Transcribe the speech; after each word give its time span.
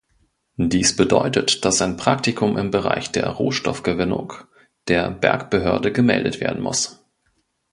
Dies 0.57 0.95
bedeutet, 0.95 1.63
dass 1.63 1.79
ein 1.79 1.95
Praktikum 1.95 2.57
im 2.57 2.71
Bereich 2.71 3.11
der 3.11 3.27
Rohstoffgewinnung 3.27 4.33
der 4.87 5.11
Bergbehörde 5.11 5.91
gemeldet 5.91 6.39
werden 6.41 6.63
muss. 6.63 7.05